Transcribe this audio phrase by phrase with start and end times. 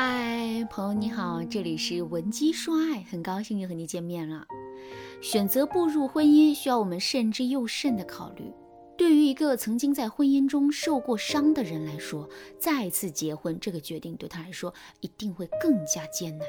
[0.00, 4.46] 嗨，朋友你好，这里是文姬说爱，很高兴又和你见面了。
[5.20, 8.44] 选择步入婚姻，需要我们慎之又慎的考虑。
[8.96, 12.28] 对于一个曾经在婚姻中受过伤的人来说，
[12.60, 16.46] 再次结婚这个决定对他来说一定会更加艰难。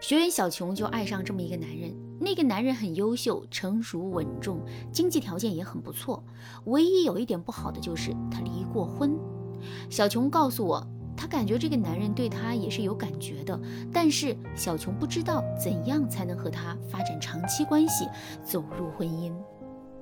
[0.00, 6.24] 学员小琼就爱上这么一个男人，那个男人很优秀、成熟稳重，经济条件也很不错，
[6.64, 9.14] 唯一有一点不好的就是他离过婚。
[9.90, 10.82] 小琼告诉我。
[11.16, 13.58] 她感觉这个男人对她也是有感觉的，
[13.92, 18.06] 但是小琼不知道怎样才能和他发展长期关系，
[18.44, 19.32] 走入婚姻。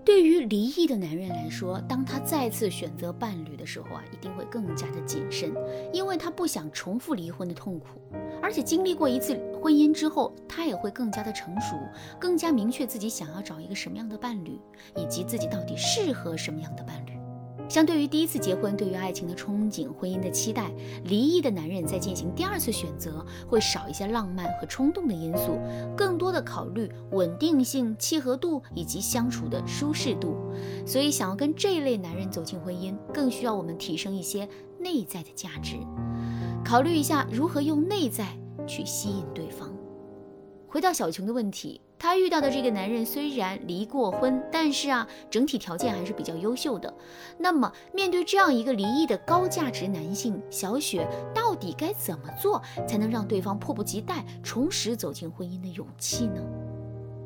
[0.05, 5.51] 对于离异的男人来说，当他再次选择伴侣的时候啊，一定会更加的谨慎，
[5.95, 7.87] 因为他不想重复离婚的痛苦。
[8.43, 11.79] 而且经历过一次婚姻之后，他也会更加的成熟，
[12.21, 14.61] 更加明确自己想要找一个什么样的伴侣，
[14.95, 17.14] 以及自己到底适合什么样的伴侣。
[17.75, 20.73] 相对于第一次结婚，对于爱情的憧憬、婚姻的期待，
[21.07, 25.59] 离异的男人在进行第二次选择会少一些浪漫和冲动的因素，
[25.97, 30.37] 更多的考虑稳定性、契合度以及相处的舒适度。
[30.87, 35.75] 所以，想要跟这一类男人走进婚姻，更需要我们提升一些内在的价值，
[36.65, 39.69] 考虑一下如何用内在去吸引对方。
[40.75, 41.81] 回到小琼的问题。
[41.97, 46.93] 她遇到的这个男人虽然离过婚，但是啊，整体条件还是比较优秀的。
[47.39, 56.43] 那么，面对这样一个离异的高价值男性，小雪到底该怎么做才能让对方迫不及待重拾走进婚姻的勇气呢？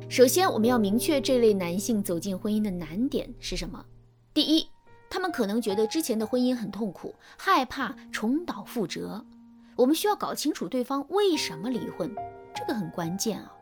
[0.07, 3.83] 首先，我们要明确这类男性走进婚姻的难点是什么。
[4.31, 4.67] 第一，
[5.09, 9.25] 他们可能觉得之前的婚姻很痛苦，害怕重蹈覆辙。
[9.75, 12.13] 我们需要搞清楚对方为什么离婚，
[12.53, 13.53] 这个很关键啊。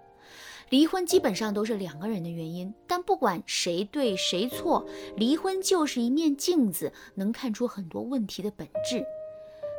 [0.69, 4.85] 离婚基本上都是两个人的原因，但不管谁对谁错，
[5.16, 9.05] 离婚就是一面镜子，能看出很多问题的本质。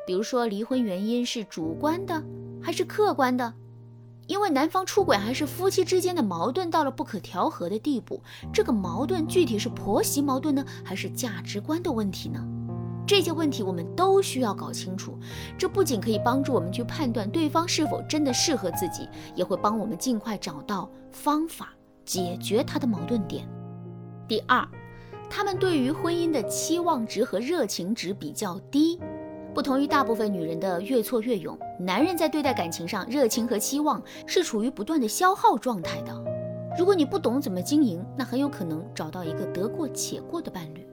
[0.07, 2.25] 比如说，离婚原因是主观的
[2.63, 3.53] 还是客观的？
[4.27, 8.23] 因为男方出轨，还是夫妻之间的矛盾到了不可调和的地步？
[8.51, 12.43] 这个矛盾具体是婆媳矛盾呢，还是价值观的问题呢？
[13.09, 15.19] 这些问题我们都需要搞清楚，
[15.57, 21.71] 这不仅可以帮助我们去判断对方是否真的适合自己，也会帮我们尽快找到方法
[22.05, 23.49] 解决他的矛盾点。
[24.29, 24.63] 第二，
[25.31, 29.01] 他们对于婚姻的期望值和热情值比较低，
[29.55, 36.15] 不同于大部分女人的越挫越勇，男人在对待感情上热情和期望是处于不断的消耗状态的。
[36.79, 40.87] 如果你不懂怎么经营，那很有可能找到一个得过且过的伴侣。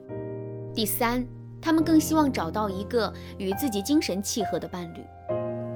[0.74, 1.22] 第三。
[1.66, 5.04] 他们更希望找到一个与自己精神契合的伴侣。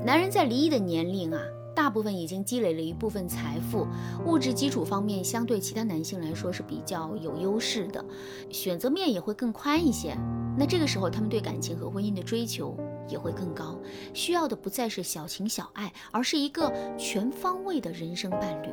[0.05, 1.43] 男人在离异的年龄啊，
[1.75, 3.89] 大部分已经积累了一部分财富，
[4.25, 8.05] 物质基础方面相对其他男性来说是比较有优势的，
[8.51, 10.17] 选择面也会更宽一些。
[10.57, 12.77] 那这个时候，他们对感情和婚姻的追求
[13.09, 13.77] 也会更高，
[14.15, 18.69] 需要的不再是小情小爱，而是一个全方位的人生伴侣。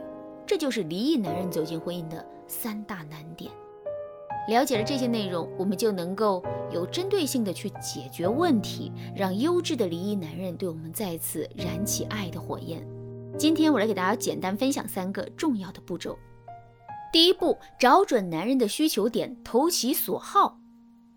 [0.45, 3.51] 这就是离异男人走进婚姻的三大难点。
[4.47, 6.41] 了解了这些内容，我们就能够
[6.71, 12.81] 有针对性的去解决问题，让优质的离异男人对我们再次燃起爱的火焰。
[13.37, 16.17] 今天我来给大家简单分享三个重要的步骤。
[17.11, 20.57] 第一步，找准男人的需求点，投其所好。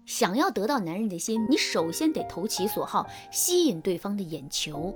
[0.06, 4.92] 想要得到男人的心，你首先得投其所好，吸引对方的眼球。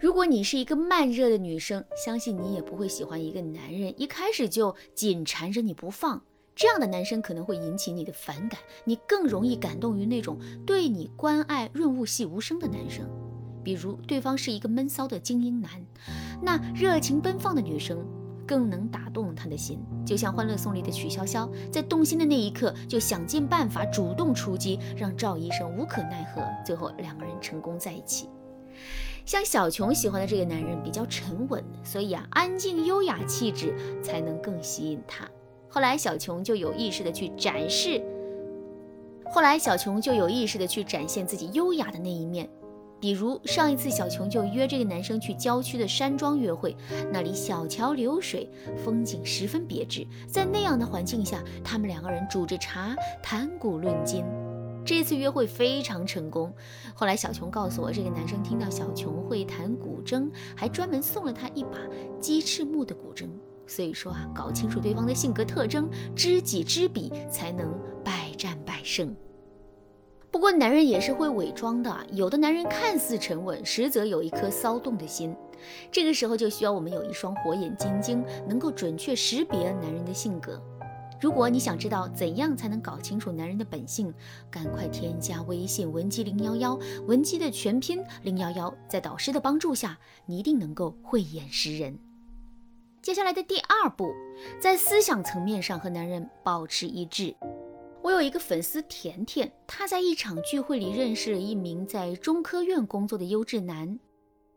[0.00, 6.22] 如果你是一个慢热的女生，相信你也不会喜欢一个男人一开始就紧缠着你不放。
[6.54, 13.08] 这样的男生可能会引起你的反感，你更容易感动于那种对你关爱润物细无声的男生。
[13.64, 15.70] 比如对方是一个闷骚的精英男，
[16.42, 18.04] 那热情奔放的女生
[18.46, 19.78] 更能打动他的心。
[20.04, 28.28] 就像《欢乐颂》里的曲筱绡，在动心的那一刻就想尽办法主动出击，让赵医生无可奈何，最后两个人成功在一起。
[29.24, 35.28] 像小琼喜欢的这个男人比较沉稳，所以啊，安静优雅气质才能更吸引他。
[35.74, 37.98] 后来，小琼就有意识的去展示。
[39.32, 42.46] 后来，小琼就有意识的去展现自己优雅的那一面。
[43.00, 46.76] 比如上一次，小琼就约这个男生去郊区的山庄约会，
[47.10, 48.50] 那里小桥流水，
[48.84, 50.06] 风景十分别致。
[50.28, 54.26] 在那样的环境下，他们两个人煮着茶，谈古论今。
[54.84, 56.52] 这次约会非常成功。
[56.94, 61.78] 后来，小琼告诉我，这个男生听到小琼会弹古筝，还专门送了她一把
[62.20, 63.26] 鸡翅木的古筝。
[63.74, 67.72] 所以说啊，搞清楚对方的性格特征，知己知彼，才能
[68.04, 69.16] 百战百胜。
[70.30, 75.34] 不过，男人也是会伪装的，有的男人看似沉稳，实则有一颗骚动的心。
[75.90, 80.60] 这个时候就需要我们有一双火眼金睛，能够准确识别男人的性格。
[81.18, 84.12] 如果你想知道怎样才能搞清楚男人的本性，
[84.50, 91.98] 赶快添加微信文姬零幺幺，文姬的全拼零幺幺，在导师的帮助下，你一定能够慧眼识人。
[93.02, 94.14] 接下来的第二步，
[94.60, 97.34] 在思想层面上和男人保持一致。
[98.00, 103.98] 我有一个粉丝甜甜，她在一场聚会里认识了一名在中科院工作的优质男。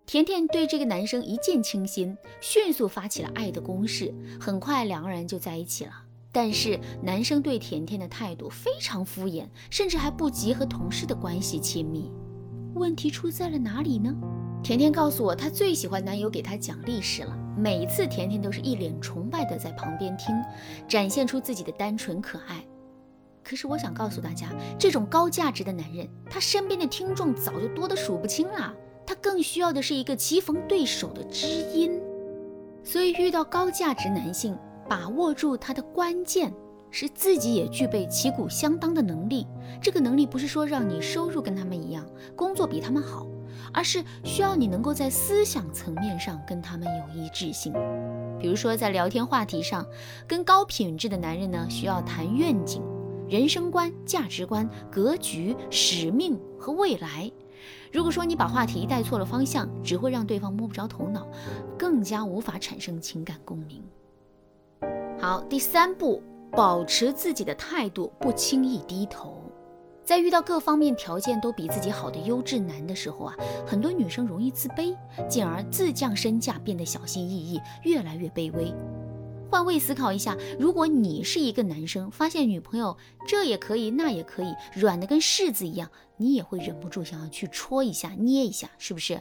[0.06, 5.91] 甜甜对这个男生一见倾心，迅速发起了爱的攻势，很快两个人就在一起了。
[6.31, 12.12] 但是男生对甜甜的态度非常敷衍，甚至还不及和同事的关系亲密。
[12.75, 14.13] 问题出在了哪里呢？
[14.62, 17.36] 甜甜告诉我，她最喜欢男友给她讲历史了。
[17.57, 20.35] 每一次甜甜都是一脸崇拜的在旁边听，
[20.87, 22.63] 展现出自己的单纯可爱。
[23.43, 28.73] 可是我想告诉大家，这种高价值的男人，他身边的听众早就多得数不清了。
[29.05, 31.99] 他更需要的是一个棋逢对手的知音。
[32.83, 34.57] 所以遇到高价值男性。
[34.87, 36.53] 把握住他的关键
[36.91, 39.47] 是自己也具备旗鼓相当的能力。
[39.81, 42.05] 这个能力不是说让你收入跟他们一样，
[42.35, 43.25] 工作比他们好，
[43.73, 47.73] 而是需要你能够在思想层面上跟他们有一致性。
[48.39, 49.85] 比如说在聊天话题上，
[50.27, 52.81] 跟高品质的男人呢，需要谈愿景、
[53.27, 57.31] 人生观、价值观、格局、使命和未来。
[57.91, 61.25] 如果说你把话题带错了方向，只会让对方摸不着头脑，
[61.77, 63.81] 更加无法产生情感共鸣。
[65.17, 66.21] 好，第三步，
[66.51, 69.44] 保持自己的态度，不轻易低头。
[70.05, 73.35] 在遇到各方面条件都比自己好的优质男的时候啊，
[73.65, 74.95] 很多女生容易自卑，
[75.27, 78.71] 进而自降身价，变得小心翼翼，越来越卑微。
[79.49, 82.95] 换位思考一下，如果你是一个男生，发现女朋友
[83.27, 89.19] 这也可以，那也可以，软的跟柿子一样，你也会忍不住想要去戳一下、捏一下，是不是？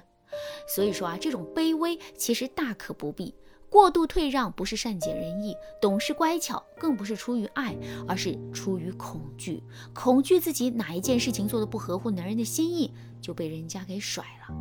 [0.69, 3.35] 所以说啊，这种卑微其实大可不必。
[3.75, 7.77] 过度退让不是善解人意，懂事乖巧更不是出于爱，
[8.07, 9.61] 而是出于恐惧。
[9.93, 14.55] 恐惧自己哪一件事情做的不合乎男人的心意，就被人家给甩了。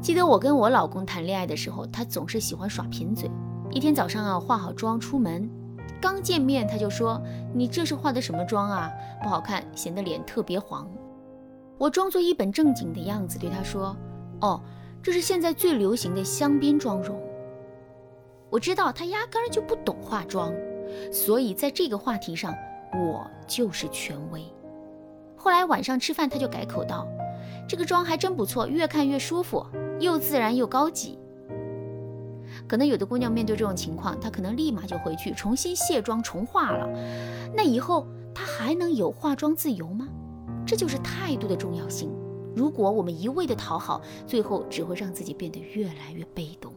[0.00, 3.30] 记得我跟我老公谈恋爱的时候，他总是喜欢耍贫嘴。
[3.70, 5.46] 一天早上啊，化好妆出门，
[6.00, 7.22] 刚见面他就说
[7.52, 8.90] ：“你这是化的什么妆啊？
[9.22, 10.90] 不好看，显得脸特别黄。”
[11.76, 13.94] 我装作一本正经的样子对他说
[14.40, 14.58] ：“哦，
[15.02, 17.20] 这是现在最流行的香槟妆容。”
[18.56, 20.50] 我知道他压根儿就不懂化妆，
[21.12, 22.54] 所以在这个话题上，
[22.94, 24.42] 我就是权威。
[25.36, 27.06] 后来晚上吃饭，他就改口道
[27.68, 29.62] ：“这个妆还真不错，越看越舒服，
[30.00, 31.18] 又自然又高级。”
[32.66, 36.88] 可能有的姑娘面对这种情况，她可能立马就回去重新卸妆重化了。
[37.54, 40.08] 那以后她还能有化妆自由吗？
[40.66, 42.10] 这就是态度的重要性。
[42.54, 46.72] 如果我们一味的讨好，最后只会让自己变得越来越被动。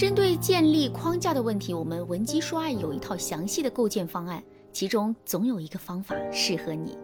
[0.00, 4.42] 针对建立框架的问题，我们文姬说爱有一套详细的构建方案，
[4.72, 6.96] 其中总有一个方法适合你。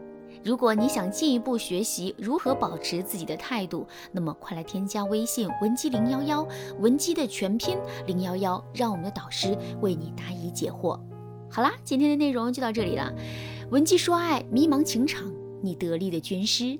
[0.43, 6.49] 如果你想进一步学习如何保持自己的态度，那么快来添加微信文姬零幺幺，
[6.81, 7.77] 文姬的全拼
[8.07, 10.99] 零幺幺，让我们的导师为你答疑解惑。
[11.51, 13.13] 好啦，今天的内容就到这里了。
[13.71, 15.31] 文姬说爱，迷茫情场，
[15.63, 16.79] 你得力的军师。